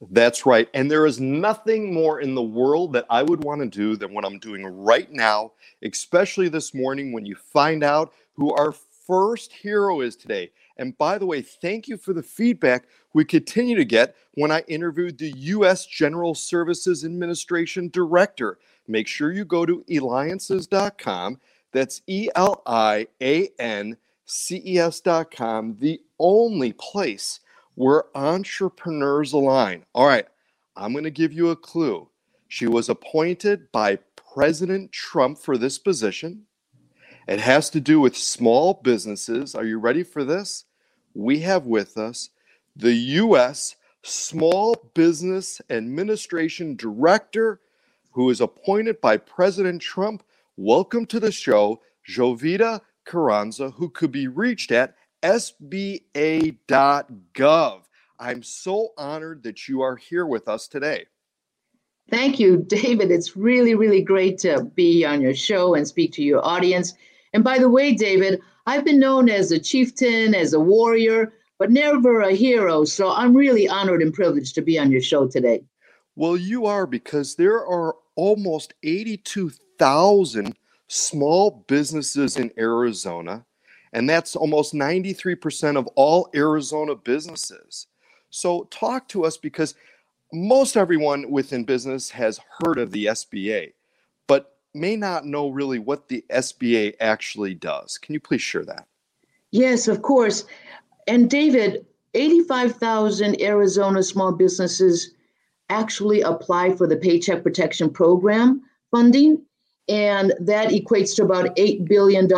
That's 0.00 0.46
right. 0.46 0.68
And 0.74 0.90
there 0.90 1.06
is 1.06 1.20
nothing 1.20 1.92
more 1.92 2.20
in 2.20 2.34
the 2.36 2.42
world 2.42 2.92
that 2.94 3.06
I 3.10 3.24
would 3.24 3.44
want 3.44 3.62
to 3.62 3.68
do 3.68 3.96
than 3.96 4.14
what 4.14 4.24
I'm 4.24 4.38
doing 4.38 4.64
right 4.66 5.12
now, 5.12 5.52
especially 5.82 6.48
this 6.48 6.74
morning 6.74 7.12
when 7.12 7.26
you 7.26 7.36
find 7.36 7.84
out 7.84 8.12
who 8.34 8.54
our 8.54 8.72
first 8.72 9.52
hero 9.52 10.02
is 10.02 10.16
today. 10.16 10.52
And 10.78 10.96
by 10.98 11.18
the 11.18 11.26
way, 11.26 11.42
thank 11.42 11.88
you 11.88 11.98
for 11.98 12.14
the 12.14 12.22
feedback 12.22 12.86
we 13.14 13.24
continue 13.26 13.76
to 13.76 13.84
get 13.84 14.16
when 14.34 14.52
I 14.52 14.60
interviewed 14.68 15.18
the 15.18 15.32
U.S. 15.36 15.86
General 15.86 16.36
Services 16.36 17.04
Administration 17.04 17.90
Director. 17.90 18.58
Make 18.88 19.08
sure 19.08 19.32
you 19.32 19.44
go 19.44 19.66
to 19.66 19.84
eliances.com. 19.88 21.40
That's 21.72 22.02
E 22.06 22.28
L 22.36 22.62
I 22.66 23.08
A 23.20 23.50
N 23.58 23.96
C 24.26 24.62
E 24.64 24.78
S.com, 24.78 25.76
the 25.80 26.00
only 26.20 26.72
place 26.74 27.40
where 27.80 28.04
entrepreneurs 28.14 29.32
align. 29.32 29.86
All 29.94 30.06
right, 30.06 30.26
I'm 30.76 30.92
going 30.92 31.04
to 31.04 31.10
give 31.10 31.32
you 31.32 31.48
a 31.48 31.56
clue. 31.56 32.08
She 32.46 32.66
was 32.66 32.90
appointed 32.90 33.72
by 33.72 34.00
President 34.34 34.92
Trump 34.92 35.38
for 35.38 35.56
this 35.56 35.78
position. 35.78 36.42
It 37.26 37.40
has 37.40 37.70
to 37.70 37.80
do 37.80 37.98
with 37.98 38.16
small 38.16 38.74
businesses. 38.74 39.54
Are 39.54 39.64
you 39.64 39.78
ready 39.78 40.02
for 40.02 40.24
this? 40.24 40.66
we 41.14 41.40
have 41.40 41.66
with 41.66 41.96
us 41.96 42.30
the 42.76 42.92
U.S. 42.92 43.76
Small 44.02 44.74
Business 44.94 45.60
Administration 45.70 46.76
Director, 46.76 47.60
who 48.12 48.30
is 48.30 48.42
appointed 48.42 49.00
by 49.00 49.16
President 49.16 49.82
Trump. 49.82 50.22
Welcome 50.56 51.06
to 51.06 51.18
the 51.18 51.32
show, 51.32 51.80
Jovita 52.08 52.82
Carranza, 53.04 53.70
who 53.70 53.88
could 53.88 54.12
be 54.12 54.28
reached 54.28 54.70
at 54.70 54.94
sba.gov. 55.22 56.62
I'm 58.18 58.42
so 58.42 58.88
honored 58.98 59.42
that 59.44 59.68
you 59.68 59.80
are 59.80 59.96
here 59.96 60.26
with 60.26 60.48
us 60.48 60.68
today. 60.68 61.06
Thank 62.10 62.38
you, 62.40 62.64
David. 62.66 63.10
It's 63.10 63.36
really, 63.36 63.74
really 63.74 64.02
great 64.02 64.38
to 64.38 64.64
be 64.74 65.04
on 65.04 65.20
your 65.20 65.34
show 65.34 65.74
and 65.74 65.86
speak 65.86 66.12
to 66.14 66.22
your 66.22 66.44
audience. 66.44 66.92
And 67.32 67.44
by 67.44 67.58
the 67.58 67.68
way, 67.68 67.94
David, 67.94 68.40
I've 68.66 68.84
been 68.84 68.98
known 68.98 69.30
as 69.30 69.52
a 69.52 69.58
chieftain, 69.58 70.34
as 70.34 70.52
a 70.52 70.60
warrior, 70.60 71.32
but 71.58 71.70
never 71.70 72.20
a 72.22 72.32
hero. 72.34 72.84
So 72.84 73.10
I'm 73.12 73.34
really 73.34 73.68
honored 73.68 74.02
and 74.02 74.12
privileged 74.12 74.54
to 74.56 74.62
be 74.62 74.78
on 74.78 74.90
your 74.90 75.00
show 75.00 75.28
today. 75.28 75.62
Well, 76.16 76.36
you 76.36 76.66
are 76.66 76.86
because 76.86 77.36
there 77.36 77.64
are 77.64 77.94
almost 78.16 78.74
82,000 78.82 80.56
small 80.88 81.64
businesses 81.68 82.36
in 82.36 82.50
Arizona, 82.58 83.46
and 83.92 84.08
that's 84.08 84.36
almost 84.36 84.74
93% 84.74 85.76
of 85.76 85.86
all 85.96 86.28
Arizona 86.34 86.94
businesses. 86.94 87.86
So, 88.30 88.64
talk 88.70 89.08
to 89.08 89.24
us 89.24 89.36
because 89.36 89.74
most 90.32 90.76
everyone 90.76 91.30
within 91.30 91.64
business 91.64 92.10
has 92.10 92.40
heard 92.60 92.78
of 92.78 92.92
the 92.92 93.06
SBA 93.06 93.72
but 94.30 94.58
may 94.74 94.94
not 94.94 95.26
know 95.26 95.48
really 95.48 95.80
what 95.80 96.06
the 96.06 96.24
SBA 96.30 96.94
actually 97.00 97.52
does. 97.52 97.98
Can 97.98 98.12
you 98.12 98.20
please 98.20 98.40
share 98.40 98.64
that? 98.64 98.86
Yes, 99.50 99.88
of 99.88 100.02
course. 100.02 100.44
And 101.08 101.28
David, 101.28 101.84
85,000 102.14 103.42
Arizona 103.42 104.04
small 104.04 104.30
businesses 104.30 105.14
actually 105.68 106.20
apply 106.20 106.76
for 106.76 106.86
the 106.86 106.96
Paycheck 106.96 107.42
Protection 107.42 107.90
Program 107.90 108.62
funding. 108.92 109.44
And 109.90 110.32
that 110.40 110.68
equates 110.68 111.14
to 111.16 111.24
about 111.24 111.54
$8 111.56 111.86
billion 111.88 112.28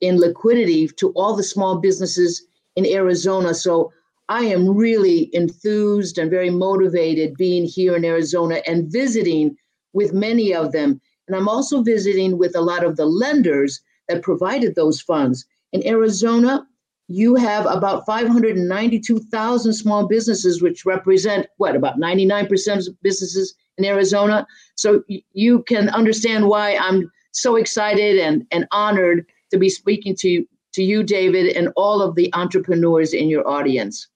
in 0.00 0.18
liquidity 0.18 0.88
to 0.88 1.10
all 1.10 1.34
the 1.34 1.42
small 1.42 1.78
businesses 1.78 2.46
in 2.76 2.86
Arizona. 2.86 3.52
So 3.52 3.92
I 4.28 4.44
am 4.44 4.74
really 4.74 5.28
enthused 5.34 6.16
and 6.18 6.30
very 6.30 6.50
motivated 6.50 7.36
being 7.36 7.64
here 7.66 7.96
in 7.96 8.04
Arizona 8.04 8.62
and 8.66 8.90
visiting 8.90 9.56
with 9.92 10.12
many 10.12 10.54
of 10.54 10.72
them 10.72 11.00
and 11.26 11.36
I'm 11.36 11.48
also 11.48 11.82
visiting 11.82 12.38
with 12.38 12.54
a 12.54 12.60
lot 12.60 12.84
of 12.84 12.96
the 12.96 13.06
lenders 13.06 13.80
that 14.08 14.22
provided 14.22 14.74
those 14.74 15.00
funds. 15.00 15.46
In 15.72 15.86
Arizona, 15.86 16.66
you 17.08 17.34
have 17.34 17.66
about 17.66 18.06
592,000 18.06 19.72
small 19.72 20.06
businesses, 20.06 20.62
which 20.62 20.86
represent 20.86 21.46
what, 21.58 21.76
about 21.76 21.98
99% 21.98 22.88
of 22.88 23.02
businesses 23.02 23.54
in 23.76 23.84
Arizona. 23.84 24.46
So 24.76 25.02
you 25.32 25.62
can 25.64 25.88
understand 25.90 26.48
why 26.48 26.76
I'm 26.76 27.10
so 27.32 27.56
excited 27.56 28.18
and, 28.18 28.46
and 28.50 28.66
honored 28.70 29.26
to 29.50 29.58
be 29.58 29.68
speaking 29.68 30.16
to, 30.20 30.46
to 30.72 30.82
you, 30.82 31.02
David, 31.02 31.56
and 31.56 31.68
all 31.76 32.00
of 32.00 32.14
the 32.14 32.32
entrepreneurs 32.34 33.12
in 33.12 33.28
your 33.28 33.46
audience. 33.46 34.08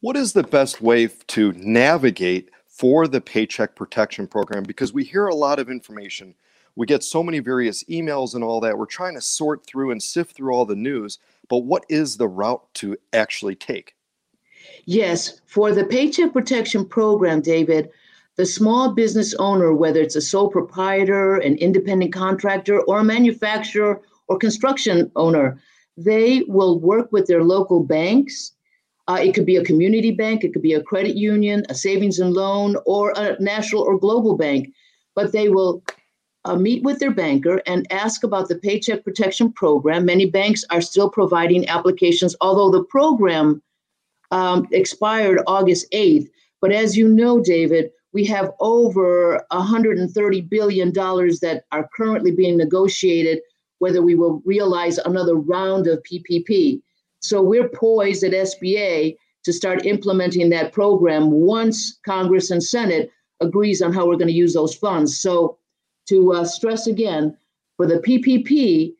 What 0.00 0.16
is 0.16 0.32
the 0.32 0.42
best 0.42 0.80
way 0.80 1.08
to 1.28 1.52
navigate 1.52 2.50
for 2.66 3.06
the 3.06 3.20
Paycheck 3.20 3.76
Protection 3.76 4.26
Program 4.26 4.64
because 4.64 4.92
we 4.92 5.04
hear 5.04 5.26
a 5.26 5.34
lot 5.34 5.58
of 5.58 5.68
information. 5.68 6.34
We 6.74 6.86
get 6.86 7.04
so 7.04 7.22
many 7.22 7.38
various 7.38 7.84
emails 7.84 8.34
and 8.34 8.42
all 8.42 8.60
that. 8.60 8.76
We're 8.76 8.86
trying 8.86 9.14
to 9.14 9.20
sort 9.20 9.66
through 9.66 9.90
and 9.90 10.02
sift 10.02 10.34
through 10.34 10.52
all 10.52 10.64
the 10.64 10.74
news, 10.74 11.18
but 11.48 11.58
what 11.58 11.84
is 11.88 12.16
the 12.16 12.28
route 12.28 12.62
to 12.74 12.96
actually 13.12 13.54
take? 13.54 13.94
Yes, 14.84 15.40
for 15.46 15.72
the 15.72 15.84
Paycheck 15.84 16.32
Protection 16.32 16.84
Program, 16.84 17.40
David, 17.40 17.90
the 18.36 18.46
small 18.46 18.92
business 18.92 19.34
owner, 19.34 19.74
whether 19.74 20.00
it's 20.00 20.16
a 20.16 20.20
sole 20.20 20.48
proprietor, 20.48 21.36
an 21.36 21.56
independent 21.56 22.12
contractor, 22.12 22.80
or 22.82 23.00
a 23.00 23.04
manufacturer 23.04 24.00
or 24.28 24.38
construction 24.38 25.10
owner, 25.16 25.60
they 25.96 26.42
will 26.48 26.80
work 26.80 27.12
with 27.12 27.26
their 27.26 27.44
local 27.44 27.84
banks 27.84 28.52
uh, 29.08 29.18
it 29.20 29.34
could 29.34 29.46
be 29.46 29.56
a 29.56 29.64
community 29.64 30.12
bank, 30.12 30.44
it 30.44 30.52
could 30.52 30.62
be 30.62 30.74
a 30.74 30.82
credit 30.82 31.16
union, 31.16 31.64
a 31.68 31.74
savings 31.74 32.18
and 32.18 32.32
loan, 32.32 32.76
or 32.86 33.12
a 33.16 33.36
national 33.40 33.82
or 33.82 33.98
global 33.98 34.36
bank. 34.36 34.72
But 35.14 35.32
they 35.32 35.48
will 35.48 35.82
uh, 36.44 36.56
meet 36.56 36.82
with 36.82 36.98
their 36.98 37.10
banker 37.12 37.62
and 37.66 37.90
ask 37.92 38.24
about 38.24 38.48
the 38.48 38.56
Paycheck 38.56 39.04
Protection 39.04 39.52
Program. 39.52 40.04
Many 40.04 40.26
banks 40.26 40.64
are 40.70 40.80
still 40.80 41.08
providing 41.08 41.68
applications, 41.68 42.34
although 42.40 42.70
the 42.70 42.84
program 42.84 43.62
um, 44.30 44.66
expired 44.72 45.40
August 45.46 45.90
8th. 45.92 46.28
But 46.60 46.72
as 46.72 46.96
you 46.96 47.08
know, 47.08 47.40
David, 47.40 47.90
we 48.12 48.24
have 48.26 48.52
over 48.60 49.44
$130 49.52 50.48
billion 50.48 50.92
that 50.92 51.64
are 51.72 51.88
currently 51.96 52.30
being 52.30 52.56
negotiated, 52.56 53.40
whether 53.78 54.02
we 54.02 54.14
will 54.14 54.42
realize 54.44 54.98
another 54.98 55.36
round 55.36 55.86
of 55.86 56.02
PPP. 56.02 56.82
So 57.20 57.40
we're 57.40 57.68
poised 57.68 58.24
at 58.24 58.32
SBA 58.32 59.16
to 59.44 59.52
start 59.52 59.86
implementing 59.86 60.50
that 60.50 60.72
program 60.72 61.30
once 61.30 61.98
Congress 62.04 62.50
and 62.50 62.62
Senate 62.62 63.10
agrees 63.40 63.82
on 63.82 63.92
how 63.92 64.06
we're 64.06 64.16
going 64.16 64.28
to 64.28 64.32
use 64.32 64.54
those 64.54 64.74
funds. 64.74 65.20
So 65.20 65.58
to 66.08 66.32
uh, 66.32 66.44
stress 66.44 66.86
again, 66.86 67.36
for 67.76 67.86
the 67.86 67.98
PPP, 67.98 68.94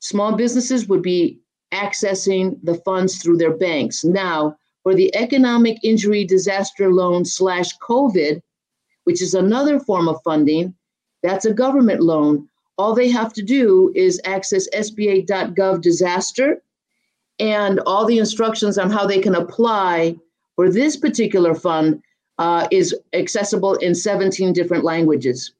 small 0.00 0.34
businesses 0.34 0.88
would 0.88 1.02
be 1.02 1.40
accessing 1.72 2.58
the 2.62 2.74
funds 2.76 3.22
through 3.22 3.38
their 3.38 3.56
banks. 3.56 4.04
Now, 4.04 4.56
for 4.82 4.94
the 4.94 5.14
economic 5.14 5.78
injury 5.82 6.24
disaster 6.24 6.92
loan 6.92 7.24
slash 7.24 7.76
COVID, 7.78 8.42
which 9.04 9.22
is 9.22 9.34
another 9.34 9.80
form 9.80 10.08
of 10.08 10.20
funding, 10.22 10.74
that's 11.22 11.44
a 11.44 11.54
government 11.54 12.02
loan. 12.02 12.48
All 12.78 12.94
they 12.94 13.08
have 13.10 13.32
to 13.34 13.42
do 13.42 13.92
is 13.94 14.20
access 14.24 14.68
SBA.gov 14.70 15.80
disaster 15.80 16.62
and 17.38 17.80
all 17.86 18.04
the 18.04 18.18
instructions 18.18 18.78
on 18.78 18.90
how 18.90 19.06
they 19.06 19.20
can 19.20 19.34
apply 19.34 20.16
for 20.56 20.70
this 20.70 20.96
particular 20.96 21.54
fund 21.54 22.02
uh, 22.38 22.66
is 22.70 22.94
accessible 23.12 23.74
in 23.76 23.94
17 23.94 24.52
different 24.52 24.84
languages. 24.84 25.52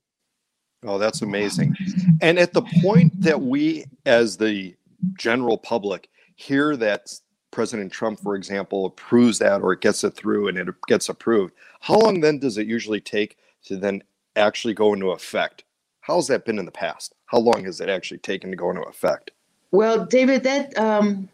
Oh, 0.85 0.99
that's 0.99 1.23
amazing. 1.23 1.77
And 2.21 2.39
at 2.39 2.53
the 2.53 2.63
point 2.83 3.21
that 3.21 3.41
we, 3.41 3.85
as 4.05 4.37
the 4.37 4.75
general 5.17 5.59
public, 5.59 6.09
hear 6.37 6.77
that 6.77 7.13
President 7.53 7.93
Trump, 7.93 8.19
for 8.21 8.35
example, 8.35 8.87
approves 8.87 9.39
that 9.39 9.61
or 9.61 9.73
it 9.73 9.81
gets 9.81 10.03
it 10.03 10.15
through 10.15 10.49
and 10.49 10.59
it 10.59 10.69
gets 10.89 11.09
approved, 11.09 11.53
how 11.81 11.99
long 11.99 12.21
then 12.21 12.39
does 12.39 12.59
it 12.59 12.67
usually 12.67 13.01
take 13.01 13.37
to 13.65 13.77
then 13.77 14.03
actually 14.35 14.75
go 14.75 14.93
into 14.93 15.11
effect? 15.11 15.65
How's 16.01 16.27
that 16.29 16.45
been 16.45 16.59
in 16.59 16.65
the 16.65 16.73
past? 16.73 17.15
How 17.27 17.39
long 17.39 17.65
has 17.65 17.81
it 17.81 17.89
actually 17.89 18.19
taken 18.19 18.51
to 18.51 18.57
go 18.57 18.71
into 18.71 18.83
effect? 18.83 19.31
Well, 19.71 20.05
David, 20.05 20.43
that 20.43 20.77
um, 20.77 21.29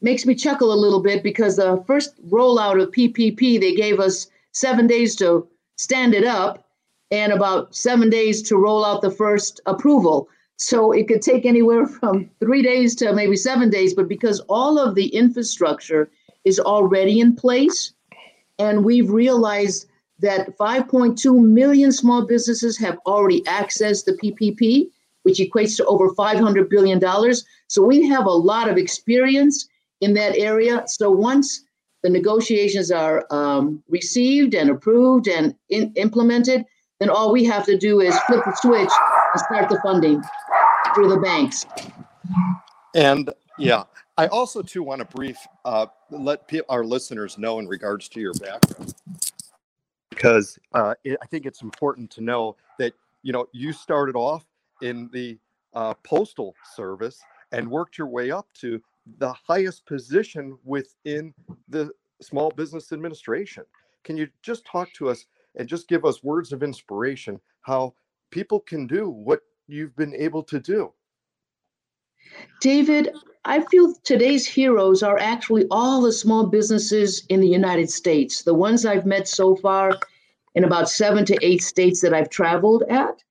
makes 0.00 0.24
me 0.24 0.34
chuckle 0.34 0.72
a 0.72 0.74
little 0.74 1.02
bit 1.02 1.22
because 1.22 1.56
the 1.56 1.82
first 1.86 2.14
rollout 2.30 2.80
of 2.80 2.90
PPP, 2.90 3.60
they 3.60 3.74
gave 3.74 3.98
us 3.98 4.28
seven 4.52 4.86
days 4.86 5.16
to 5.16 5.46
stand 5.76 6.14
it 6.14 6.24
up. 6.24 6.66
And 7.12 7.30
about 7.30 7.74
seven 7.76 8.08
days 8.08 8.42
to 8.42 8.56
roll 8.56 8.84
out 8.84 9.02
the 9.02 9.10
first 9.10 9.60
approval. 9.66 10.28
So 10.56 10.92
it 10.92 11.06
could 11.06 11.20
take 11.20 11.44
anywhere 11.44 11.86
from 11.86 12.30
three 12.40 12.62
days 12.62 12.96
to 12.96 13.12
maybe 13.12 13.36
seven 13.36 13.68
days, 13.68 13.94
but 13.94 14.08
because 14.08 14.40
all 14.48 14.78
of 14.78 14.94
the 14.94 15.08
infrastructure 15.08 16.10
is 16.44 16.58
already 16.58 17.20
in 17.20 17.36
place, 17.36 17.92
and 18.58 18.84
we've 18.84 19.10
realized 19.10 19.86
that 20.20 20.56
5.2 20.56 21.44
million 21.44 21.92
small 21.92 22.24
businesses 22.24 22.78
have 22.78 22.98
already 23.06 23.42
accessed 23.42 24.06
the 24.06 24.16
PPP, 24.22 24.88
which 25.24 25.38
equates 25.38 25.76
to 25.76 25.84
over 25.86 26.10
$500 26.10 26.70
billion. 26.70 27.00
So 27.66 27.82
we 27.82 28.08
have 28.08 28.24
a 28.24 28.30
lot 28.30 28.70
of 28.70 28.78
experience 28.78 29.68
in 30.00 30.14
that 30.14 30.36
area. 30.38 30.84
So 30.86 31.10
once 31.10 31.64
the 32.02 32.10
negotiations 32.10 32.90
are 32.90 33.26
um, 33.30 33.82
received 33.88 34.54
and 34.54 34.70
approved 34.70 35.28
and 35.28 35.54
in, 35.68 35.92
implemented, 35.96 36.64
then 37.02 37.10
all 37.10 37.32
we 37.32 37.44
have 37.44 37.66
to 37.66 37.76
do 37.76 38.00
is 38.00 38.16
flip 38.20 38.44
the 38.44 38.56
switch 38.62 38.90
and 39.34 39.40
start 39.40 39.68
the 39.68 39.80
funding 39.82 40.22
through 40.94 41.08
the 41.08 41.16
banks. 41.16 41.66
And 42.94 43.28
yeah, 43.58 43.84
I 44.16 44.28
also 44.28 44.62
too 44.62 44.84
want 44.84 45.00
to 45.00 45.04
brief 45.04 45.36
uh, 45.64 45.86
let 46.10 46.48
our 46.68 46.84
listeners 46.84 47.38
know 47.38 47.58
in 47.58 47.66
regards 47.66 48.08
to 48.10 48.20
your 48.20 48.34
background 48.34 48.94
because 50.10 50.60
uh, 50.74 50.94
it, 51.02 51.18
I 51.20 51.26
think 51.26 51.44
it's 51.44 51.62
important 51.62 52.08
to 52.12 52.20
know 52.20 52.56
that 52.78 52.92
you 53.24 53.32
know 53.32 53.46
you 53.52 53.72
started 53.72 54.14
off 54.14 54.44
in 54.80 55.10
the 55.12 55.38
uh, 55.74 55.94
postal 56.04 56.54
service 56.76 57.20
and 57.50 57.68
worked 57.68 57.98
your 57.98 58.06
way 58.06 58.30
up 58.30 58.46
to 58.60 58.80
the 59.18 59.32
highest 59.32 59.86
position 59.86 60.56
within 60.64 61.34
the 61.68 61.90
small 62.20 62.50
business 62.50 62.92
administration. 62.92 63.64
Can 64.04 64.16
you 64.16 64.28
just 64.42 64.64
talk 64.64 64.92
to 64.92 65.08
us 65.08 65.26
and 65.56 65.68
just 65.68 65.88
give 65.88 66.04
us 66.04 66.22
words 66.22 66.52
of 66.52 66.62
inspiration 66.62 67.40
how 67.62 67.94
people 68.30 68.60
can 68.60 68.86
do 68.86 69.08
what 69.08 69.40
you've 69.66 69.94
been 69.96 70.14
able 70.14 70.42
to 70.42 70.58
do? 70.58 70.92
David, 72.60 73.12
I 73.44 73.60
feel 73.66 73.94
today's 74.04 74.46
heroes 74.46 75.02
are 75.02 75.18
actually 75.18 75.66
all 75.70 76.00
the 76.00 76.12
small 76.12 76.46
businesses 76.46 77.24
in 77.28 77.40
the 77.40 77.48
United 77.48 77.90
States, 77.90 78.42
the 78.42 78.54
ones 78.54 78.86
I've 78.86 79.06
met 79.06 79.26
so 79.26 79.56
far 79.56 79.98
in 80.54 80.64
about 80.64 80.88
seven 80.88 81.24
to 81.26 81.38
eight 81.44 81.62
states 81.62 82.00
that 82.02 82.14
I've 82.14 82.30
traveled 82.30 82.84
at. 82.88 83.22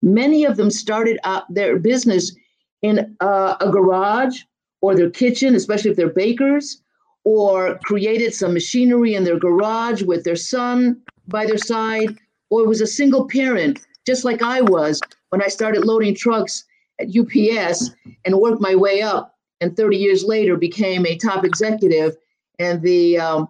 Many 0.00 0.44
of 0.44 0.56
them 0.56 0.70
started 0.70 1.18
out 1.24 1.52
their 1.52 1.78
business 1.78 2.34
in 2.82 3.16
uh, 3.20 3.56
a 3.60 3.70
garage 3.70 4.42
or 4.80 4.94
their 4.94 5.10
kitchen, 5.10 5.54
especially 5.54 5.90
if 5.90 5.96
they're 5.96 6.08
bakers, 6.08 6.82
or 7.24 7.78
created 7.84 8.32
some 8.32 8.54
machinery 8.54 9.14
in 9.14 9.24
their 9.24 9.38
garage 9.38 10.02
with 10.02 10.24
their 10.24 10.36
son 10.36 11.02
by 11.28 11.46
their 11.46 11.58
side, 11.58 12.16
or 12.50 12.66
was 12.66 12.80
a 12.80 12.86
single 12.86 13.26
parent, 13.28 13.80
just 14.06 14.24
like 14.24 14.42
I 14.42 14.60
was 14.62 15.00
when 15.30 15.42
I 15.42 15.48
started 15.48 15.84
loading 15.84 16.14
trucks 16.14 16.64
at 17.00 17.14
UPS 17.14 17.90
and 18.24 18.40
worked 18.40 18.60
my 18.60 18.74
way 18.74 19.02
up. 19.02 19.34
And 19.60 19.76
30 19.76 19.96
years 19.96 20.24
later, 20.24 20.56
became 20.56 21.04
a 21.04 21.16
top 21.18 21.44
executive 21.44 22.16
and 22.58 22.80
the 22.82 23.18
um, 23.18 23.48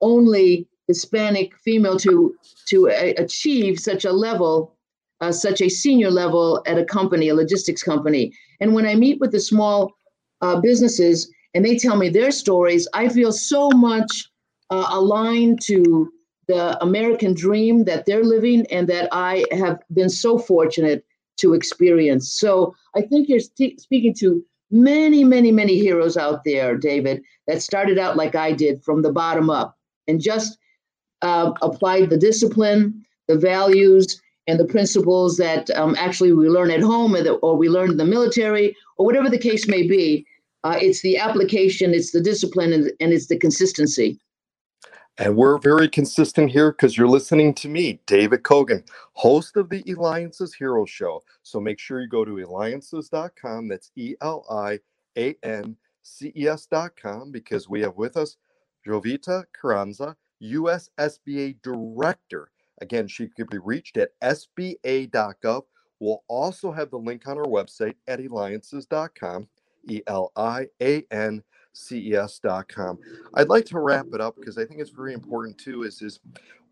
only 0.00 0.68
Hispanic 0.86 1.56
female 1.58 1.98
to 1.98 2.34
to 2.68 2.88
a- 2.88 3.14
achieve 3.14 3.78
such 3.78 4.04
a 4.04 4.12
level, 4.12 4.76
uh, 5.20 5.32
such 5.32 5.60
a 5.60 5.68
senior 5.68 6.10
level 6.10 6.62
at 6.66 6.78
a 6.78 6.84
company, 6.84 7.28
a 7.28 7.34
logistics 7.34 7.82
company. 7.82 8.32
And 8.60 8.74
when 8.74 8.86
I 8.86 8.94
meet 8.94 9.20
with 9.20 9.32
the 9.32 9.40
small 9.40 9.92
uh, 10.40 10.60
businesses 10.60 11.30
and 11.54 11.64
they 11.64 11.76
tell 11.76 11.96
me 11.96 12.08
their 12.08 12.30
stories, 12.30 12.86
I 12.94 13.08
feel 13.08 13.32
so 13.32 13.70
much 13.70 14.30
uh, 14.70 14.86
aligned 14.90 15.60
to 15.62 16.10
the 16.48 16.82
American 16.82 17.34
dream 17.34 17.84
that 17.84 18.06
they're 18.06 18.24
living 18.24 18.66
and 18.70 18.88
that 18.88 19.08
I 19.12 19.44
have 19.52 19.80
been 19.92 20.08
so 20.08 20.38
fortunate 20.38 21.04
to 21.38 21.54
experience. 21.54 22.32
So 22.32 22.74
I 22.96 23.02
think 23.02 23.28
you're 23.28 23.40
speaking 23.40 24.14
to 24.14 24.42
many, 24.70 25.24
many, 25.24 25.52
many 25.52 25.78
heroes 25.78 26.16
out 26.16 26.44
there, 26.44 26.76
David, 26.76 27.22
that 27.46 27.62
started 27.62 27.98
out 27.98 28.16
like 28.16 28.34
I 28.34 28.52
did 28.52 28.82
from 28.82 29.02
the 29.02 29.12
bottom 29.12 29.50
up 29.50 29.76
and 30.06 30.20
just 30.20 30.58
uh, 31.22 31.52
applied 31.62 32.10
the 32.10 32.16
discipline, 32.16 33.04
the 33.28 33.36
values, 33.38 34.20
and 34.46 34.58
the 34.58 34.64
principles 34.64 35.36
that 35.36 35.70
um, 35.70 35.94
actually 35.98 36.32
we 36.32 36.48
learn 36.48 36.70
at 36.70 36.80
home 36.80 37.14
or, 37.14 37.22
the, 37.22 37.34
or, 37.34 37.56
we 37.56 37.68
learn 37.68 37.90
in 37.90 37.96
the 37.98 38.04
military 38.04 38.74
or 38.96 39.04
whatever 39.04 39.28
the 39.28 39.38
case 39.38 39.68
may 39.68 39.86
be. 39.86 40.26
Uh, 40.64 40.78
it's 40.80 41.02
the 41.02 41.18
application, 41.18 41.92
it's 41.92 42.12
the 42.12 42.20
discipline, 42.20 42.72
and, 42.72 42.90
and 43.00 43.12
it's 43.12 43.26
the 43.26 43.38
consistency. 43.38 44.18
And 45.20 45.34
we're 45.34 45.58
very 45.58 45.88
consistent 45.88 46.52
here 46.52 46.70
because 46.70 46.96
you're 46.96 47.08
listening 47.08 47.52
to 47.54 47.68
me, 47.68 48.00
David 48.06 48.44
Kogan, 48.44 48.88
host 49.14 49.56
of 49.56 49.68
the 49.68 49.82
Eliances 49.90 50.54
Hero 50.54 50.86
Show. 50.86 51.24
So 51.42 51.60
make 51.60 51.80
sure 51.80 52.00
you 52.00 52.08
go 52.08 52.24
to 52.24 52.38
eliances.com. 52.38 53.66
That's 53.66 53.90
E 53.96 54.14
L 54.20 54.46
I 54.48 54.78
A 55.16 55.34
N 55.42 55.76
C 56.02 56.32
E 56.36 56.46
S.com 56.46 57.32
because 57.32 57.68
we 57.68 57.80
have 57.80 57.96
with 57.96 58.16
us 58.16 58.36
Jovita 58.86 59.44
Carranza, 59.52 60.16
U.S. 60.38 60.88
SBA 60.98 61.56
Director. 61.62 62.48
Again, 62.80 63.08
she 63.08 63.26
could 63.26 63.50
be 63.50 63.58
reached 63.58 63.96
at 63.96 64.10
sba.gov. 64.20 65.62
We'll 65.98 66.22
also 66.28 66.70
have 66.70 66.90
the 66.90 66.96
link 66.96 67.26
on 67.26 67.38
our 67.38 67.44
website 67.44 67.96
at 68.06 68.20
eliances.com, 68.20 69.48
E 69.88 70.00
L 70.06 70.30
I 70.36 70.68
A 70.80 71.04
N 71.10 71.42
ces.com. 71.78 72.98
I'd 73.34 73.48
like 73.48 73.64
to 73.66 73.78
wrap 73.78 74.06
it 74.12 74.20
up 74.20 74.36
because 74.36 74.58
I 74.58 74.64
think 74.64 74.80
it's 74.80 74.90
very 74.90 75.14
important 75.14 75.58
too 75.58 75.84
is 75.84 76.02
is 76.02 76.20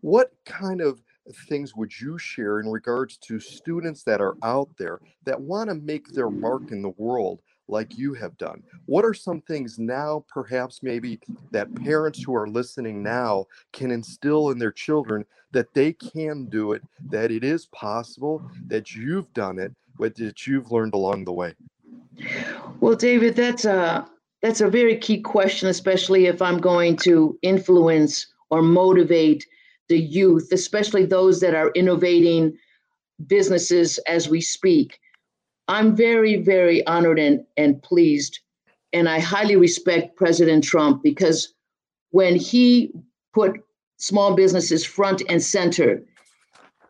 what 0.01 0.31
kind 0.45 0.81
of 0.81 1.01
things 1.49 1.75
would 1.75 1.99
you 1.99 2.17
share 2.17 2.59
in 2.59 2.67
regards 2.69 3.17
to 3.17 3.39
students 3.39 4.03
that 4.03 4.21
are 4.21 4.35
out 4.43 4.69
there 4.77 4.99
that 5.25 5.39
want 5.39 5.69
to 5.69 5.75
make 5.75 6.07
their 6.09 6.29
mark 6.29 6.71
in 6.71 6.81
the 6.81 6.93
world 6.97 7.41
like 7.67 7.97
you 7.97 8.13
have 8.13 8.37
done? 8.37 8.63
What 8.85 9.03
are 9.03 9.13
some 9.13 9.41
things 9.41 9.77
now, 9.77 10.23
perhaps 10.29 10.81
maybe, 10.83 11.19
that 11.51 11.73
parents 11.75 12.23
who 12.23 12.35
are 12.35 12.47
listening 12.47 13.03
now 13.03 13.45
can 13.73 13.91
instill 13.91 14.51
in 14.51 14.59
their 14.59 14.71
children 14.71 15.25
that 15.51 15.73
they 15.73 15.93
can 15.93 16.45
do 16.45 16.73
it, 16.73 16.81
that 17.09 17.31
it 17.31 17.43
is 17.43 17.65
possible, 17.67 18.49
that 18.67 18.95
you've 18.95 19.33
done 19.33 19.59
it, 19.59 19.73
that 19.99 20.47
you've 20.47 20.71
learned 20.71 20.93
along 20.93 21.25
the 21.25 21.33
way? 21.33 21.53
Well, 22.79 22.95
David, 22.95 23.35
that's 23.35 23.65
a 23.65 24.07
that's 24.41 24.61
a 24.61 24.69
very 24.69 24.97
key 24.97 25.21
question, 25.21 25.67
especially 25.67 26.27
if 26.27 26.41
I'm 26.41 26.59
going 26.59 26.97
to 26.97 27.37
influence 27.41 28.27
or 28.49 28.61
motivate 28.61 29.45
the 29.89 29.99
youth, 29.99 30.49
especially 30.51 31.05
those 31.05 31.39
that 31.39 31.55
are 31.55 31.71
innovating 31.71 32.57
businesses 33.25 33.97
as 34.07 34.29
we 34.29 34.41
speak. 34.41 34.99
I'm 35.67 35.95
very, 35.95 36.41
very 36.41 36.85
honored 36.87 37.19
and, 37.19 37.43
and 37.57 37.81
pleased. 37.81 38.39
And 38.93 39.09
I 39.09 39.19
highly 39.19 39.55
respect 39.55 40.15
President 40.15 40.63
Trump 40.63 41.03
because 41.03 41.53
when 42.11 42.35
he 42.35 42.91
put 43.33 43.59
small 43.97 44.33
businesses 44.33 44.85
front 44.85 45.23
and 45.27 45.41
center 45.41 46.01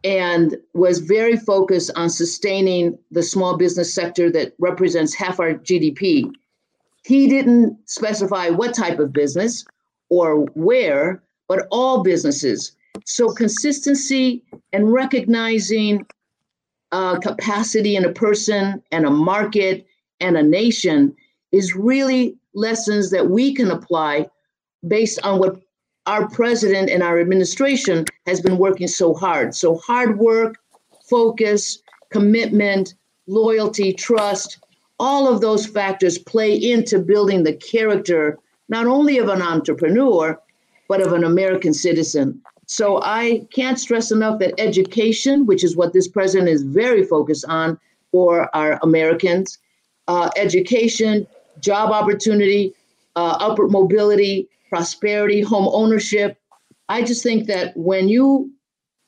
and 0.03 0.57
was 0.73 0.99
very 0.99 1.37
focused 1.37 1.91
on 1.95 2.09
sustaining 2.09 2.97
the 3.09 3.23
small 3.23 3.57
business 3.57 3.93
sector 3.93 4.31
that 4.31 4.53
represents 4.59 5.13
half 5.15 5.39
our 5.39 5.53
GDP, 5.53 6.31
he 7.07 7.25
didn't 7.27 7.77
specify 7.85 8.49
what 8.49 8.75
type 8.75 8.99
of 8.99 9.13
business 9.13 9.63
or 10.09 10.41
where, 10.55 11.23
but 11.47 11.65
all 11.71 12.03
businesses. 12.03 12.73
So 13.05 13.29
consistency 13.29 14.43
and 14.73 14.91
recognizing 14.91 16.05
uh, 16.91 17.17
capacity 17.19 17.95
in 17.95 18.03
a 18.03 18.11
person 18.11 18.83
and 18.91 19.05
a 19.05 19.09
market 19.09 19.87
and 20.19 20.35
a 20.35 20.43
nation 20.43 21.15
is 21.53 21.75
really 21.75 22.35
lessons 22.53 23.09
that 23.11 23.29
we 23.29 23.53
can 23.53 23.71
apply 23.71 24.29
based 24.85 25.19
on 25.23 25.39
what 25.39 25.61
our 26.07 26.27
president 26.27 26.89
and 26.89 27.01
our 27.01 27.21
administration 27.21 28.03
has 28.25 28.41
been 28.41 28.57
working 28.57 28.87
so 28.87 29.13
hard. 29.13 29.55
So 29.55 29.77
hard 29.77 30.19
work, 30.19 30.57
focus, 31.09 31.79
commitment, 32.11 32.95
loyalty, 33.27 33.93
trust, 33.93 34.59
all 34.99 35.27
of 35.27 35.41
those 35.41 35.65
factors 35.65 36.17
play 36.17 36.55
into 36.55 36.99
building 36.99 37.43
the 37.43 37.53
character 37.53 38.39
not 38.69 38.85
only 38.87 39.17
of 39.17 39.29
an 39.29 39.41
entrepreneur 39.41 40.39
but 40.89 41.01
of 41.01 41.13
an 41.13 41.23
american 41.23 41.73
citizen. 41.73 42.41
So 42.65 43.01
i 43.03 43.45
can't 43.53 43.79
stress 43.79 44.11
enough 44.11 44.39
that 44.39 44.59
education 44.59 45.45
which 45.45 45.63
is 45.63 45.75
what 45.75 45.93
this 45.93 46.07
president 46.07 46.49
is 46.49 46.63
very 46.63 47.03
focused 47.03 47.45
on 47.47 47.79
for 48.11 48.55
our 48.55 48.79
americans 48.83 49.59
uh, 50.07 50.29
education 50.35 51.27
job 51.59 51.91
opportunity 51.91 52.73
uh, 53.15 53.37
upward 53.39 53.71
mobility 53.71 54.47
prosperity 54.69 55.41
home 55.41 55.67
ownership. 55.71 56.37
I 56.89 57.03
just 57.03 57.23
think 57.23 57.47
that 57.47 57.75
when 57.75 58.09
you 58.09 58.51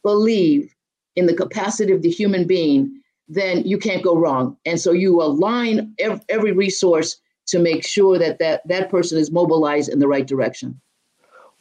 believe 0.03 0.73
in 1.15 1.25
the 1.25 1.35
capacity 1.35 1.91
of 1.93 2.01
the 2.01 2.09
human 2.09 2.47
being 2.47 2.98
then 3.29 3.63
you 3.63 3.77
can't 3.77 4.03
go 4.03 4.17
wrong. 4.17 4.57
And 4.65 4.79
so 4.79 4.91
you 4.91 5.21
align 5.21 5.93
every, 5.99 6.19
every 6.29 6.51
resource 6.51 7.21
to 7.47 7.59
make 7.59 7.83
sure 7.83 8.17
that, 8.17 8.39
that 8.39 8.67
that 8.67 8.89
person 8.89 9.17
is 9.17 9.31
mobilized 9.31 9.89
in 9.89 9.99
the 9.99 10.07
right 10.07 10.27
direction. 10.27 10.81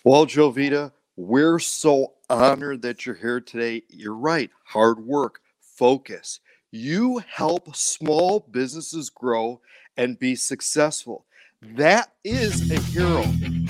Well, 0.04 0.26
Jovita, 0.26 0.92
We're 1.16 1.58
so 1.58 2.14
honored 2.30 2.82
that 2.82 3.04
you're 3.04 3.14
here 3.14 3.40
today. 3.40 3.82
You're 3.88 4.14
right, 4.14 4.50
hard 4.64 5.04
work, 5.04 5.40
focus. 5.60 6.40
You 6.70 7.22
help 7.28 7.74
small 7.74 8.40
businesses 8.50 9.10
grow 9.10 9.60
and 9.96 10.18
be 10.18 10.34
successful. 10.36 11.26
That 11.60 12.12
is 12.22 12.70
a 12.70 12.78
hero, 12.80 13.22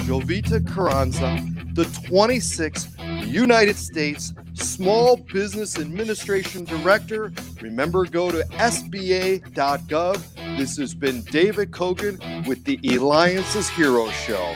Jovita 0.04 0.66
Carranza, 0.66 1.42
the 1.72 1.84
26th 1.84 3.26
United 3.26 3.76
States 3.76 4.34
Small 4.58 5.16
Business 5.16 5.78
Administration 5.78 6.64
Director. 6.64 7.32
Remember, 7.60 8.04
go 8.04 8.30
to 8.30 8.42
SBA.gov. 8.52 10.22
This 10.58 10.76
has 10.76 10.94
been 10.94 11.22
David 11.22 11.70
Kogan 11.70 12.46
with 12.46 12.64
the 12.64 12.78
Eliances 12.82 13.68
Hero 13.68 14.08
Show. 14.10 14.54